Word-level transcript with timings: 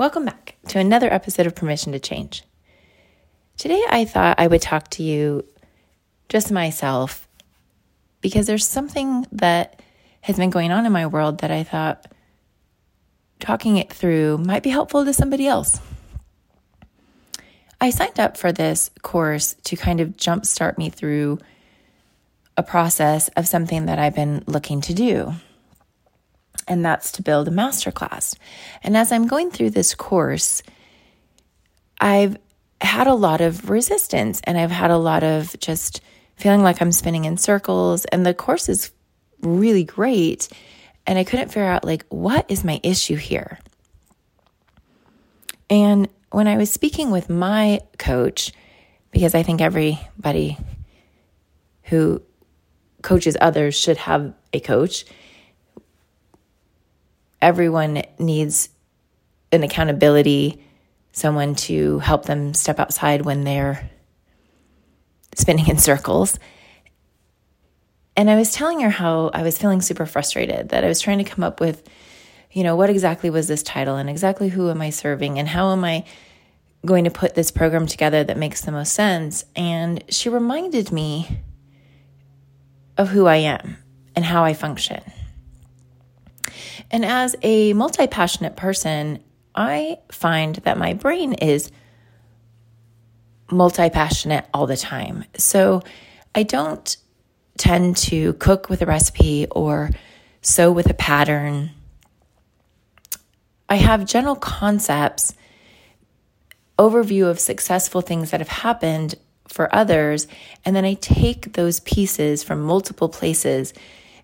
Welcome 0.00 0.24
back 0.24 0.56
to 0.68 0.78
another 0.78 1.12
episode 1.12 1.46
of 1.46 1.54
Permission 1.54 1.92
to 1.92 1.98
Change. 1.98 2.42
Today, 3.58 3.84
I 3.86 4.06
thought 4.06 4.40
I 4.40 4.46
would 4.46 4.62
talk 4.62 4.88
to 4.92 5.02
you 5.02 5.44
just 6.30 6.50
myself 6.50 7.28
because 8.22 8.46
there's 8.46 8.66
something 8.66 9.26
that 9.32 9.82
has 10.22 10.38
been 10.38 10.48
going 10.48 10.72
on 10.72 10.86
in 10.86 10.92
my 10.92 11.06
world 11.06 11.40
that 11.40 11.50
I 11.50 11.64
thought 11.64 12.10
talking 13.40 13.76
it 13.76 13.92
through 13.92 14.38
might 14.38 14.62
be 14.62 14.70
helpful 14.70 15.04
to 15.04 15.12
somebody 15.12 15.46
else. 15.46 15.78
I 17.78 17.90
signed 17.90 18.18
up 18.18 18.38
for 18.38 18.52
this 18.52 18.90
course 19.02 19.54
to 19.64 19.76
kind 19.76 20.00
of 20.00 20.16
jumpstart 20.16 20.78
me 20.78 20.88
through 20.88 21.40
a 22.56 22.62
process 22.62 23.28
of 23.36 23.46
something 23.46 23.84
that 23.84 23.98
I've 23.98 24.14
been 24.14 24.44
looking 24.46 24.80
to 24.80 24.94
do. 24.94 25.34
And 26.70 26.84
that's 26.84 27.10
to 27.12 27.22
build 27.22 27.48
a 27.48 27.50
masterclass. 27.50 28.36
And 28.84 28.96
as 28.96 29.10
I'm 29.10 29.26
going 29.26 29.50
through 29.50 29.70
this 29.70 29.92
course, 29.92 30.62
I've 32.00 32.38
had 32.80 33.08
a 33.08 33.14
lot 33.14 33.40
of 33.40 33.68
resistance 33.68 34.40
and 34.44 34.56
I've 34.56 34.70
had 34.70 34.92
a 34.92 34.96
lot 34.96 35.24
of 35.24 35.58
just 35.58 36.00
feeling 36.36 36.62
like 36.62 36.80
I'm 36.80 36.92
spinning 36.92 37.24
in 37.24 37.36
circles. 37.36 38.04
And 38.06 38.24
the 38.24 38.32
course 38.32 38.68
is 38.68 38.92
really 39.42 39.82
great. 39.82 40.48
And 41.08 41.18
I 41.18 41.24
couldn't 41.24 41.48
figure 41.48 41.64
out, 41.64 41.84
like, 41.84 42.06
what 42.08 42.46
is 42.48 42.62
my 42.62 42.78
issue 42.84 43.16
here? 43.16 43.58
And 45.68 46.08
when 46.30 46.46
I 46.46 46.56
was 46.56 46.72
speaking 46.72 47.10
with 47.10 47.28
my 47.28 47.80
coach, 47.98 48.52
because 49.10 49.34
I 49.34 49.42
think 49.42 49.60
everybody 49.60 50.56
who 51.84 52.22
coaches 53.02 53.36
others 53.40 53.74
should 53.74 53.96
have 53.96 54.32
a 54.52 54.60
coach, 54.60 55.04
everyone 57.42 58.02
needs 58.18 58.68
an 59.52 59.62
accountability, 59.62 60.62
someone 61.12 61.54
to 61.54 61.98
help 62.00 62.24
them 62.24 62.54
step 62.54 62.78
outside 62.78 63.22
when 63.22 63.44
they're 63.44 63.90
spinning 65.34 65.68
in 65.68 65.78
circles. 65.78 66.38
And 68.16 68.30
I 68.30 68.36
was 68.36 68.52
telling 68.52 68.80
her 68.80 68.90
how 68.90 69.30
I 69.32 69.42
was 69.42 69.56
feeling 69.56 69.80
super 69.80 70.06
frustrated, 70.06 70.70
that 70.70 70.84
I 70.84 70.88
was 70.88 71.00
trying 71.00 71.18
to 71.18 71.24
come 71.24 71.42
up 71.42 71.60
with, 71.60 71.88
you 72.52 72.62
know, 72.62 72.76
what 72.76 72.90
exactly 72.90 73.30
was 73.30 73.48
this 73.48 73.62
title 73.62 73.96
and 73.96 74.10
exactly 74.10 74.48
who 74.48 74.70
am 74.70 74.82
I 74.82 74.90
serving 74.90 75.38
and 75.38 75.48
how 75.48 75.72
am 75.72 75.84
I 75.84 76.04
going 76.84 77.04
to 77.04 77.10
put 77.10 77.34
this 77.34 77.50
program 77.50 77.86
together 77.86 78.24
that 78.24 78.36
makes 78.36 78.62
the 78.62 78.72
most 78.72 78.92
sense. 78.94 79.44
And 79.54 80.02
she 80.08 80.28
reminded 80.28 80.92
me 80.92 81.40
of 82.96 83.08
who 83.08 83.26
I 83.26 83.36
am 83.36 83.76
and 84.16 84.24
how 84.24 84.44
I 84.44 84.54
function. 84.54 85.02
And 86.90 87.04
as 87.04 87.36
a 87.42 87.72
multi 87.72 88.06
passionate 88.06 88.56
person, 88.56 89.20
I 89.54 89.98
find 90.10 90.56
that 90.56 90.78
my 90.78 90.94
brain 90.94 91.34
is 91.34 91.70
multi 93.50 93.90
passionate 93.90 94.46
all 94.54 94.66
the 94.66 94.76
time. 94.76 95.24
So 95.36 95.82
I 96.34 96.42
don't 96.44 96.96
tend 97.58 97.96
to 97.96 98.32
cook 98.34 98.68
with 98.70 98.82
a 98.82 98.86
recipe 98.86 99.46
or 99.50 99.90
sew 100.42 100.72
with 100.72 100.88
a 100.88 100.94
pattern. 100.94 101.70
I 103.68 103.76
have 103.76 104.04
general 104.04 104.36
concepts, 104.36 105.34
overview 106.78 107.28
of 107.28 107.38
successful 107.38 108.00
things 108.00 108.30
that 108.30 108.40
have 108.40 108.48
happened 108.48 109.16
for 109.48 109.72
others, 109.74 110.26
and 110.64 110.74
then 110.74 110.84
I 110.84 110.94
take 110.94 111.52
those 111.52 111.80
pieces 111.80 112.42
from 112.42 112.62
multiple 112.62 113.08
places 113.08 113.74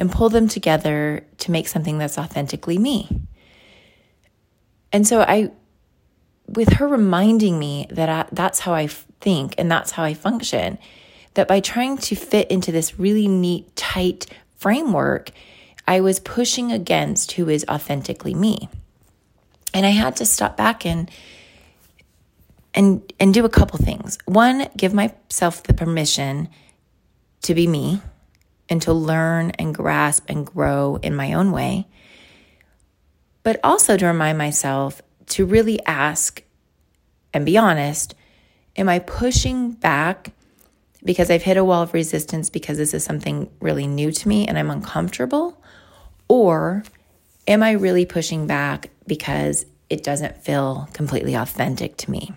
and 0.00 0.10
pull 0.10 0.30
them 0.30 0.48
together 0.48 1.24
to 1.38 1.50
make 1.50 1.68
something 1.68 1.98
that's 1.98 2.18
authentically 2.18 2.78
me. 2.78 3.06
And 4.92 5.06
so 5.06 5.20
I 5.20 5.52
with 6.48 6.72
her 6.74 6.88
reminding 6.88 7.58
me 7.58 7.86
that 7.90 8.08
I, 8.08 8.28
that's 8.32 8.58
how 8.58 8.74
I 8.74 8.88
think 8.88 9.54
and 9.56 9.70
that's 9.70 9.92
how 9.92 10.02
I 10.02 10.14
function, 10.14 10.78
that 11.34 11.46
by 11.46 11.60
trying 11.60 11.98
to 11.98 12.16
fit 12.16 12.50
into 12.50 12.72
this 12.72 12.98
really 12.98 13.28
neat, 13.28 13.76
tight 13.76 14.26
framework, 14.56 15.30
I 15.86 16.00
was 16.00 16.18
pushing 16.18 16.72
against 16.72 17.32
who 17.32 17.48
is 17.48 17.64
authentically 17.68 18.34
me. 18.34 18.68
And 19.72 19.86
I 19.86 19.90
had 19.90 20.16
to 20.16 20.26
stop 20.26 20.56
back 20.56 20.84
and 20.84 21.08
and 22.74 23.12
and 23.20 23.34
do 23.34 23.44
a 23.44 23.50
couple 23.50 23.78
things. 23.78 24.18
One, 24.24 24.68
give 24.76 24.94
myself 24.94 25.62
the 25.62 25.74
permission 25.74 26.48
to 27.42 27.54
be 27.54 27.66
me 27.66 28.00
and 28.70 28.80
to 28.82 28.92
learn 28.92 29.50
and 29.52 29.74
grasp 29.74 30.24
and 30.28 30.46
grow 30.46 30.96
in 31.02 31.14
my 31.14 31.34
own 31.34 31.50
way. 31.50 31.88
But 33.42 33.58
also 33.62 33.96
to 33.96 34.06
remind 34.06 34.38
myself 34.38 35.02
to 35.26 35.44
really 35.44 35.84
ask 35.84 36.42
and 37.34 37.44
be 37.44 37.58
honest 37.58 38.14
am 38.76 38.88
I 38.88 39.00
pushing 39.00 39.72
back 39.72 40.32
because 41.04 41.30
I've 41.30 41.42
hit 41.42 41.56
a 41.56 41.64
wall 41.64 41.82
of 41.82 41.92
resistance 41.92 42.50
because 42.50 42.78
this 42.78 42.94
is 42.94 43.04
something 43.04 43.50
really 43.60 43.86
new 43.86 44.12
to 44.12 44.28
me 44.28 44.46
and 44.46 44.58
I'm 44.58 44.70
uncomfortable? 44.70 45.60
Or 46.28 46.84
am 47.48 47.62
I 47.62 47.72
really 47.72 48.06
pushing 48.06 48.46
back 48.46 48.90
because 49.06 49.66
it 49.88 50.04
doesn't 50.04 50.38
feel 50.38 50.88
completely 50.92 51.34
authentic 51.34 51.96
to 51.98 52.10
me? 52.10 52.32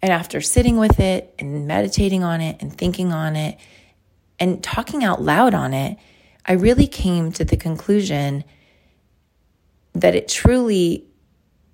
And 0.00 0.12
after 0.12 0.40
sitting 0.40 0.76
with 0.76 1.00
it 1.00 1.34
and 1.38 1.66
meditating 1.66 2.22
on 2.22 2.40
it 2.40 2.60
and 2.60 2.72
thinking 2.72 3.12
on 3.12 3.34
it 3.34 3.58
and 4.38 4.62
talking 4.62 5.04
out 5.04 5.22
loud 5.22 5.54
on 5.54 5.74
it, 5.74 5.98
I 6.44 6.52
really 6.52 6.86
came 6.86 7.32
to 7.32 7.44
the 7.44 7.56
conclusion 7.56 8.44
that 9.94 10.14
it 10.14 10.28
truly 10.28 11.06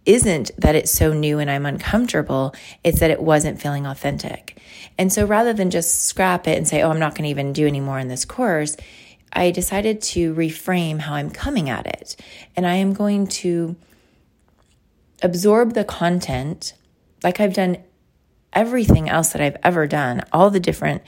isn't 0.04 0.50
that 0.58 0.74
it's 0.74 0.90
so 0.90 1.12
new 1.12 1.38
and 1.38 1.50
I'm 1.50 1.66
uncomfortable, 1.66 2.54
it's 2.82 3.00
that 3.00 3.10
it 3.10 3.22
wasn't 3.22 3.60
feeling 3.60 3.86
authentic. 3.86 4.58
And 4.98 5.12
so 5.12 5.26
rather 5.26 5.52
than 5.52 5.70
just 5.70 6.04
scrap 6.04 6.48
it 6.48 6.56
and 6.56 6.66
say, 6.66 6.82
oh, 6.82 6.90
I'm 6.90 6.98
not 6.98 7.14
going 7.14 7.24
to 7.24 7.30
even 7.30 7.52
do 7.52 7.66
any 7.66 7.80
more 7.80 7.98
in 7.98 8.08
this 8.08 8.24
course, 8.24 8.76
I 9.32 9.50
decided 9.50 10.02
to 10.02 10.34
reframe 10.34 11.00
how 11.00 11.14
I'm 11.14 11.30
coming 11.30 11.70
at 11.70 11.86
it. 11.86 12.16
And 12.56 12.66
I 12.66 12.74
am 12.74 12.92
going 12.92 13.26
to 13.28 13.76
absorb 15.22 15.74
the 15.74 15.84
content 15.84 16.74
like 17.22 17.40
I've 17.40 17.54
done 17.54 17.78
everything 18.52 19.08
else 19.08 19.30
that 19.32 19.40
I've 19.40 19.56
ever 19.62 19.86
done, 19.86 20.22
all 20.32 20.50
the 20.50 20.60
different 20.60 21.02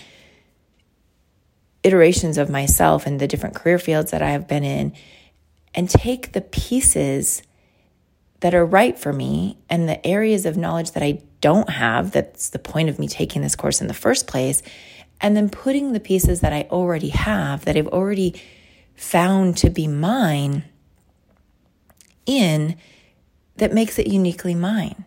iterations 1.84 2.38
of 2.38 2.50
myself 2.50 3.06
and 3.06 3.20
the 3.20 3.28
different 3.28 3.54
career 3.54 3.78
fields 3.78 4.10
that 4.10 4.22
I 4.22 4.30
have 4.30 4.48
been 4.48 4.64
in, 4.64 4.94
and 5.74 5.88
take 5.88 6.32
the 6.32 6.40
pieces 6.40 7.42
that 8.40 8.54
are 8.54 8.64
right 8.64 8.98
for 8.98 9.12
me 9.12 9.58
and 9.70 9.88
the 9.88 10.04
areas 10.06 10.46
of 10.46 10.56
knowledge 10.56 10.92
that 10.92 11.02
I 11.02 11.22
don't 11.40 11.70
have, 11.70 12.10
that's 12.10 12.50
the 12.50 12.58
point 12.58 12.88
of 12.88 12.98
me 12.98 13.06
taking 13.06 13.42
this 13.42 13.54
course 13.54 13.80
in 13.80 13.86
the 13.86 13.94
first 13.94 14.26
place, 14.26 14.62
and 15.20 15.36
then 15.36 15.48
putting 15.48 15.92
the 15.92 16.00
pieces 16.00 16.40
that 16.40 16.52
I 16.52 16.66
already 16.70 17.10
have, 17.10 17.64
that 17.66 17.76
I've 17.76 17.88
already 17.88 18.40
found 18.94 19.56
to 19.58 19.70
be 19.70 19.86
mine, 19.86 20.64
in 22.26 22.76
that 23.56 23.72
makes 23.72 23.98
it 23.98 24.06
uniquely 24.06 24.54
mine, 24.54 25.04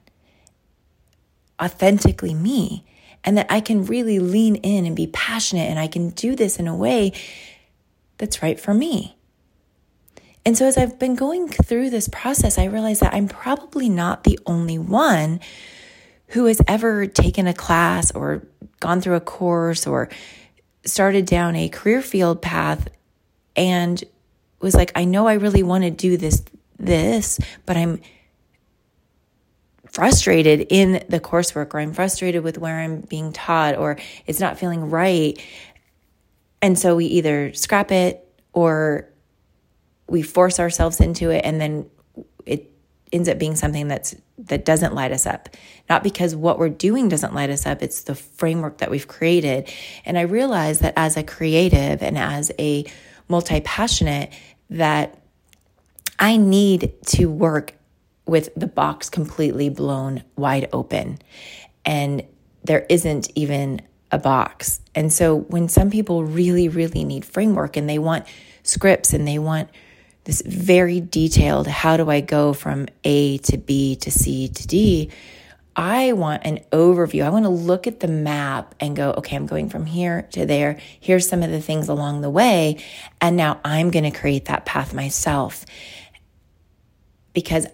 authentically 1.62 2.34
me 2.34 2.86
and 3.24 3.38
that 3.38 3.48
I 3.50 3.60
can 3.60 3.86
really 3.86 4.20
lean 4.20 4.56
in 4.58 4.86
and 4.86 4.96
be 4.96 5.08
passionate 5.08 5.70
and 5.70 5.80
I 5.80 5.88
can 5.88 6.10
do 6.10 6.36
this 6.36 6.60
in 6.60 6.68
a 6.68 6.76
way 6.76 7.14
that's 8.18 8.42
right 8.42 8.60
for 8.60 8.74
me. 8.74 9.16
And 10.46 10.58
so, 10.58 10.66
as 10.66 10.78
I've 10.78 10.98
been 10.98 11.16
going 11.16 11.50
through 11.50 11.90
this 11.90 12.08
process, 12.08 12.58
I 12.58 12.66
realize 12.66 13.02
that 13.02 13.14
I'm 13.14 13.28
probably 13.28 13.90
not 13.90 14.24
the 14.24 14.40
only 14.46 14.78
one 14.78 15.42
who 16.30 16.46
has 16.46 16.62
ever 16.68 17.06
taken 17.06 17.48
a 17.48 17.54
class 17.54 18.12
or 18.12 18.48
gone 18.80 19.02
through 19.02 19.16
a 19.16 19.22
course 19.22 19.86
or 19.86 20.10
started 20.86 21.26
down 21.26 21.56
a 21.56 21.70
career 21.70 22.02
field 22.02 22.42
path 22.42 22.88
and 23.56 24.04
was 24.62 24.74
like, 24.74 24.92
I 24.96 25.06
know 25.06 25.28
I 25.28 25.34
really 25.34 25.64
want 25.64 25.84
to 25.84 25.92
do 25.92 26.18
this, 26.18 26.44
this, 26.80 27.40
but 27.66 27.76
I'm 27.78 28.00
frustrated 29.98 30.68
in 30.70 31.04
the 31.10 31.20
coursework 31.20 31.74
or 31.74 31.80
I'm 31.80 31.92
frustrated 31.92 32.44
with 32.44 32.60
where 32.60 32.82
I'm 32.82 33.02
being 33.02 33.34
taught 33.34 33.76
or 33.76 33.98
it's 34.28 34.40
not 34.40 34.60
feeling 34.60 34.92
right. 34.92 35.44
And 36.62 36.78
so 36.78 36.96
we 36.96 37.06
either 37.06 37.52
scrap 37.54 37.92
it 37.92 38.24
or 38.54 39.10
we 40.08 40.22
force 40.22 40.60
ourselves 40.60 41.02
into 41.02 41.32
it 41.32 41.42
and 41.44 41.60
then 41.60 41.90
it 42.46 42.72
ends 43.12 43.28
up 43.28 43.40
being 43.40 43.56
something 43.56 43.88
that's 43.88 44.16
that 44.38 44.66
doesn't 44.66 44.94
light 44.94 45.12
us 45.12 45.26
up. 45.26 45.50
Not 45.90 46.04
because 46.04 46.36
what 46.36 46.60
we're 46.60 46.70
doing 46.70 47.10
doesn't 47.10 47.34
light 47.34 47.50
us 47.50 47.66
up, 47.66 47.82
it's 47.82 48.04
the 48.04 48.14
framework 48.14 48.78
that 48.78 48.92
we've 48.92 49.08
created. 49.08 49.68
And 50.06 50.16
I 50.16 50.22
realize 50.22 50.78
that 50.78 50.94
as 50.96 51.18
a 51.18 51.24
creative 51.24 52.04
and 52.04 52.20
as 52.20 52.52
a 52.60 52.86
multi-passionate 53.28 54.32
that 54.70 55.20
I 56.20 56.38
need 56.38 56.94
to 57.08 57.32
work 57.32 57.74
with 58.28 58.54
the 58.56 58.68
box 58.68 59.10
completely 59.10 59.70
blown 59.70 60.24
wide 60.36 60.70
open 60.74 61.20
and 61.86 62.24
there 62.64 62.86
isn't 62.90 63.32
even 63.36 63.82
a 64.12 64.18
box. 64.18 64.82
And 64.94 65.12
so 65.12 65.38
when 65.38 65.70
some 65.70 65.90
people 65.90 66.24
really, 66.24 66.70
really 66.70 67.04
need 67.04 67.26
framework 67.26 67.78
and 67.78 67.90
they 67.90 67.98
want 67.98 68.26
scripts 68.64 69.14
and 69.14 69.28
they 69.28 69.40
want 69.40 69.70
this 70.26 70.42
very 70.42 71.00
detailed 71.00 71.68
how 71.68 71.96
do 71.96 72.10
I 72.10 72.20
go 72.20 72.52
from 72.52 72.88
A 73.06 73.38
to 73.40 73.58
B 73.58 73.96
to 73.98 74.12
C 74.12 74.50
to 74.50 74.68
D, 74.68 75.10
I 75.78 76.14
want 76.14 76.44
an 76.44 76.60
overview. 76.72 77.24
I 77.24 77.30
want 77.30 77.46
to 77.46 77.50
look 77.50 77.88
at 77.88 78.00
the 78.00 78.08
map 78.08 78.76
and 78.80 78.96
go, 78.96 79.12
okay, 79.12 79.36
I'm 79.36 79.46
going 79.46 79.70
from 79.70 79.86
here 79.86 80.24
to 80.32 80.46
there. 80.46 80.80
Here's 81.00 81.30
some 81.30 81.44
of 81.44 81.52
the 81.52 81.62
things 81.62 81.88
along 81.88 82.22
the 82.22 82.30
way. 82.30 82.84
And 83.22 83.38
now 83.38 83.62
I'm 83.64 83.92
going 83.92 84.12
to 84.12 84.18
create 84.18 84.46
that 84.46 84.66
path 84.66 84.94
myself 84.94 85.66
because 87.34 87.68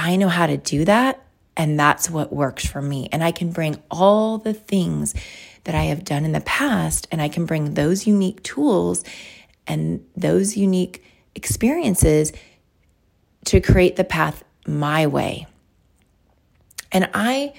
I 0.00 0.16
know 0.16 0.28
how 0.28 0.46
to 0.46 0.56
do 0.56 0.84
that. 0.86 1.22
And 1.56 1.78
that's 1.78 2.08
what 2.08 2.32
works 2.32 2.66
for 2.66 2.80
me. 2.80 3.08
And 3.12 3.22
I 3.22 3.32
can 3.32 3.50
bring 3.50 3.82
all 3.90 4.38
the 4.38 4.54
things 4.54 5.14
that 5.64 5.74
I 5.74 5.84
have 5.84 6.04
done 6.04 6.24
in 6.24 6.32
the 6.32 6.40
past 6.40 7.06
and 7.12 7.20
I 7.20 7.28
can 7.28 7.44
bring 7.44 7.74
those 7.74 8.06
unique 8.06 8.42
tools 8.42 9.04
and 9.66 10.04
those 10.16 10.56
unique 10.56 11.04
experiences 11.34 12.32
to 13.46 13.60
create 13.60 13.96
the 13.96 14.04
path 14.04 14.42
my 14.66 15.06
way. 15.06 15.46
And 16.92 17.10
I 17.12 17.52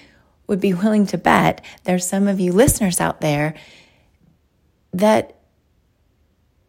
would 0.47 0.59
be 0.59 0.73
willing 0.73 1.05
to 1.07 1.17
bet 1.17 1.63
there's 1.83 2.05
some 2.05 2.27
of 2.27 2.39
you 2.39 2.51
listeners 2.53 2.99
out 2.99 3.21
there 3.21 3.53
that 4.93 5.35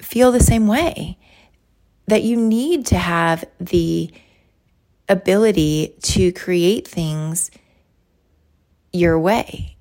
feel 0.01 0.33
the 0.33 0.41
same 0.41 0.67
way, 0.67 1.19
that 2.07 2.23
you 2.23 2.37
need 2.37 2.87
to 2.87 2.99
have 2.99 3.45
the 3.59 4.13
ability 5.08 5.96
to 6.02 6.32
create 6.32 6.87
things 6.87 7.50
your 8.93 9.19
way. 9.19 9.76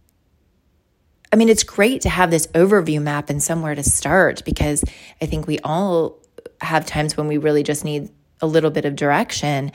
I 1.31 1.37
mean, 1.37 1.49
it's 1.49 1.63
great 1.63 2.01
to 2.01 2.09
have 2.09 2.29
this 2.29 2.47
overview 2.47 3.01
map 3.01 3.29
and 3.29 3.41
somewhere 3.41 3.75
to 3.75 3.83
start 3.83 4.43
because 4.43 4.83
I 5.21 5.25
think 5.25 5.47
we 5.47 5.59
all 5.59 6.19
have 6.59 6.85
times 6.85 7.15
when 7.15 7.27
we 7.27 7.37
really 7.37 7.63
just 7.63 7.85
need 7.85 8.09
a 8.41 8.47
little 8.47 8.71
bit 8.71 8.85
of 8.85 8.95
direction. 8.95 9.71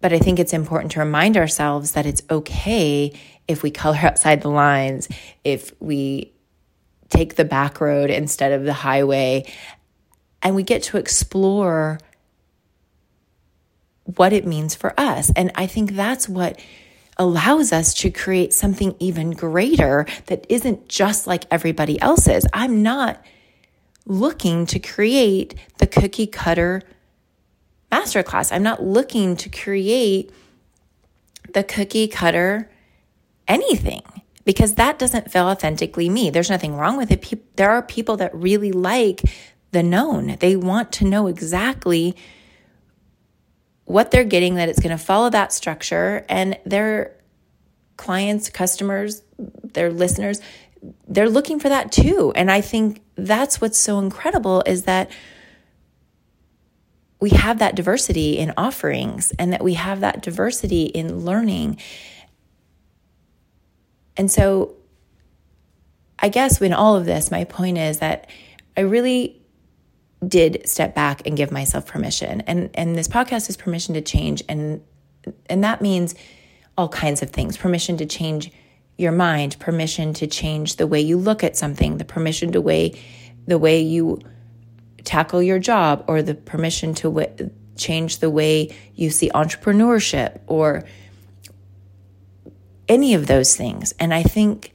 But 0.00 0.12
I 0.12 0.18
think 0.18 0.38
it's 0.38 0.54
important 0.54 0.92
to 0.92 1.00
remind 1.00 1.36
ourselves 1.36 1.92
that 1.92 2.06
it's 2.06 2.22
okay 2.30 3.12
if 3.46 3.62
we 3.62 3.70
color 3.70 3.98
outside 4.02 4.40
the 4.40 4.50
lines, 4.50 5.08
if 5.44 5.72
we 5.80 6.32
take 7.10 7.34
the 7.34 7.44
back 7.44 7.80
road 7.80 8.08
instead 8.08 8.52
of 8.52 8.64
the 8.64 8.72
highway, 8.72 9.44
and 10.42 10.54
we 10.54 10.62
get 10.62 10.82
to 10.84 10.96
explore 10.96 11.98
what 14.16 14.32
it 14.32 14.46
means 14.46 14.74
for 14.74 14.98
us. 14.98 15.30
And 15.36 15.50
I 15.54 15.66
think 15.66 15.92
that's 15.92 16.28
what 16.28 16.58
allows 17.16 17.72
us 17.72 17.92
to 17.92 18.10
create 18.10 18.52
something 18.52 18.94
even 18.98 19.30
greater 19.30 20.06
that 20.26 20.46
isn't 20.48 20.88
just 20.88 21.26
like 21.26 21.44
everybody 21.50 22.00
else's. 22.00 22.46
I'm 22.52 22.82
not 22.82 23.22
looking 24.06 24.66
to 24.66 24.78
create 24.78 25.54
the 25.78 25.86
cookie 25.86 26.26
cutter 26.26 26.82
masterclass. 27.92 28.52
I'm 28.52 28.62
not 28.62 28.82
looking 28.82 29.36
to 29.36 29.48
create 29.48 30.30
the 31.52 31.62
cookie 31.62 32.08
cutter 32.08 32.70
anything 33.46 34.02
because 34.44 34.76
that 34.76 34.98
doesn't 34.98 35.30
feel 35.30 35.44
authentically 35.44 36.08
me. 36.08 36.30
There's 36.30 36.50
nothing 36.50 36.76
wrong 36.76 36.96
with 36.96 37.10
it. 37.10 37.56
There 37.56 37.70
are 37.70 37.82
people 37.82 38.16
that 38.18 38.34
really 38.34 38.72
like 38.72 39.22
the 39.72 39.82
known, 39.82 40.36
they 40.40 40.56
want 40.56 40.90
to 40.92 41.04
know 41.04 41.28
exactly 41.28 42.16
what 43.90 44.12
they're 44.12 44.24
getting, 44.24 44.54
that 44.54 44.68
it's 44.68 44.78
going 44.78 44.96
to 44.96 45.02
follow 45.02 45.30
that 45.30 45.52
structure, 45.52 46.24
and 46.28 46.56
their 46.64 47.16
clients, 47.96 48.48
customers, 48.48 49.22
their 49.64 49.90
listeners, 49.90 50.40
they're 51.08 51.28
looking 51.28 51.58
for 51.58 51.68
that 51.68 51.90
too. 51.90 52.32
And 52.36 52.50
I 52.50 52.60
think 52.60 53.02
that's 53.16 53.60
what's 53.60 53.78
so 53.78 53.98
incredible 53.98 54.62
is 54.64 54.84
that 54.84 55.10
we 57.20 57.30
have 57.30 57.58
that 57.58 57.74
diversity 57.74 58.38
in 58.38 58.54
offerings 58.56 59.32
and 59.38 59.52
that 59.52 59.62
we 59.62 59.74
have 59.74 60.00
that 60.00 60.22
diversity 60.22 60.84
in 60.84 61.24
learning. 61.24 61.78
And 64.16 64.30
so, 64.30 64.76
I 66.18 66.28
guess 66.28 66.60
in 66.60 66.72
all 66.72 66.96
of 66.96 67.06
this, 67.06 67.30
my 67.30 67.44
point 67.44 67.76
is 67.76 67.98
that 67.98 68.30
I 68.76 68.82
really 68.82 69.39
did 70.26 70.68
step 70.68 70.94
back 70.94 71.26
and 71.26 71.36
give 71.36 71.50
myself 71.50 71.86
permission. 71.86 72.42
And 72.42 72.70
and 72.74 72.96
this 72.96 73.08
podcast 73.08 73.48
is 73.48 73.56
permission 73.56 73.94
to 73.94 74.00
change 74.00 74.42
and 74.48 74.82
and 75.46 75.64
that 75.64 75.82
means 75.82 76.14
all 76.76 76.88
kinds 76.88 77.22
of 77.22 77.30
things. 77.30 77.56
Permission 77.56 77.96
to 77.98 78.06
change 78.06 78.50
your 78.96 79.12
mind, 79.12 79.58
permission 79.58 80.12
to 80.14 80.26
change 80.26 80.76
the 80.76 80.86
way 80.86 81.00
you 81.00 81.16
look 81.16 81.42
at 81.42 81.56
something, 81.56 81.96
the 81.96 82.04
permission 82.04 82.52
to 82.52 82.60
way 82.60 83.00
the 83.46 83.58
way 83.58 83.80
you 83.80 84.20
tackle 85.04 85.42
your 85.42 85.58
job 85.58 86.04
or 86.06 86.22
the 86.22 86.34
permission 86.34 86.94
to 86.94 87.10
w- 87.10 87.50
change 87.76 88.18
the 88.18 88.28
way 88.28 88.74
you 88.94 89.10
see 89.10 89.30
entrepreneurship 89.30 90.40
or 90.46 90.84
any 92.88 93.14
of 93.14 93.26
those 93.26 93.56
things. 93.56 93.94
And 93.98 94.12
I 94.12 94.22
think 94.22 94.72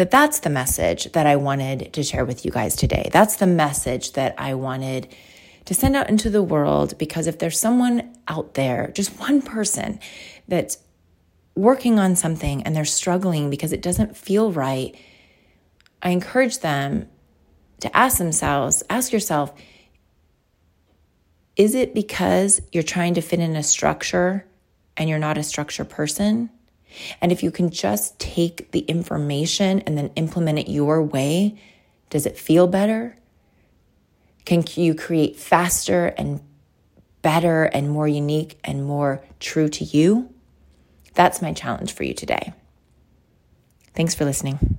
that 0.00 0.10
that's 0.10 0.38
the 0.38 0.48
message 0.48 1.12
that 1.12 1.26
I 1.26 1.36
wanted 1.36 1.92
to 1.92 2.02
share 2.02 2.24
with 2.24 2.46
you 2.46 2.50
guys 2.50 2.74
today. 2.74 3.10
That's 3.12 3.36
the 3.36 3.46
message 3.46 4.14
that 4.14 4.34
I 4.38 4.54
wanted 4.54 5.14
to 5.66 5.74
send 5.74 5.94
out 5.94 6.08
into 6.08 6.30
the 6.30 6.42
world 6.42 6.96
because 6.96 7.26
if 7.26 7.38
there's 7.38 7.60
someone 7.60 8.16
out 8.26 8.54
there, 8.54 8.92
just 8.94 9.20
one 9.20 9.42
person 9.42 10.00
that's 10.48 10.78
working 11.54 11.98
on 11.98 12.16
something 12.16 12.62
and 12.62 12.74
they're 12.74 12.86
struggling 12.86 13.50
because 13.50 13.74
it 13.74 13.82
doesn't 13.82 14.16
feel 14.16 14.50
right, 14.50 14.96
I 16.00 16.08
encourage 16.08 16.60
them 16.60 17.06
to 17.80 17.94
ask 17.94 18.16
themselves, 18.16 18.82
ask 18.88 19.12
yourself, 19.12 19.52
is 21.56 21.74
it 21.74 21.92
because 21.92 22.62
you're 22.72 22.82
trying 22.82 23.12
to 23.14 23.20
fit 23.20 23.40
in 23.40 23.54
a 23.54 23.62
structure 23.62 24.46
and 24.96 25.10
you're 25.10 25.18
not 25.18 25.36
a 25.36 25.42
structure 25.42 25.84
person? 25.84 26.48
And 27.20 27.32
if 27.32 27.42
you 27.42 27.50
can 27.50 27.70
just 27.70 28.18
take 28.18 28.70
the 28.72 28.80
information 28.80 29.80
and 29.80 29.96
then 29.96 30.10
implement 30.16 30.58
it 30.58 30.68
your 30.68 31.02
way, 31.02 31.60
does 32.10 32.26
it 32.26 32.38
feel 32.38 32.66
better? 32.66 33.16
Can 34.44 34.64
you 34.74 34.94
create 34.94 35.36
faster 35.36 36.06
and 36.18 36.40
better 37.22 37.64
and 37.64 37.90
more 37.90 38.08
unique 38.08 38.58
and 38.64 38.84
more 38.84 39.22
true 39.38 39.68
to 39.68 39.84
you? 39.84 40.32
That's 41.14 41.42
my 41.42 41.52
challenge 41.52 41.92
for 41.92 42.04
you 42.04 42.14
today. 42.14 42.52
Thanks 43.94 44.14
for 44.14 44.24
listening. 44.24 44.78